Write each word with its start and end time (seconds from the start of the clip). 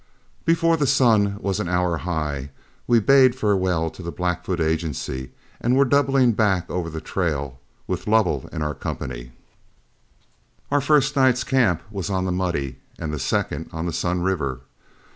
Before 0.45 0.77
the 0.77 0.87
sun 0.87 1.37
was 1.41 1.59
an 1.59 1.67
hour 1.69 1.97
high, 1.99 2.49
we 2.87 2.99
bade 2.99 3.35
farewell 3.35 3.91
to 3.91 4.01
the 4.01 4.11
Blackfoot 4.11 4.59
Agency 4.59 5.31
and 5.59 5.75
were 5.75 5.85
doubling 5.85 6.31
back 6.31 6.67
over 6.71 6.89
the 6.89 6.99
trail, 6.99 7.59
with 7.85 8.07
Lovell 8.07 8.49
in 8.51 8.63
our 8.63 8.73
company. 8.73 9.31
Our 10.71 10.81
first 10.81 11.15
night's 11.15 11.43
camp 11.43 11.83
was 11.91 12.09
on 12.09 12.25
the 12.25 12.31
Muddy 12.31 12.79
and 12.97 13.13
the 13.13 13.19
second 13.19 13.69
on 13.71 13.85
the 13.85 13.93
Sun 13.93 14.23
River. 14.23 14.61